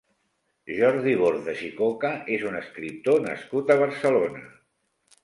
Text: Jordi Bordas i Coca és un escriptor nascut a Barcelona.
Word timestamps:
Jordi 0.77 1.11
Bordas 1.19 1.61
i 1.67 1.69
Coca 1.81 2.11
és 2.37 2.45
un 2.53 2.57
escriptor 2.61 3.21
nascut 3.27 3.71
a 3.75 3.77
Barcelona. 3.83 4.43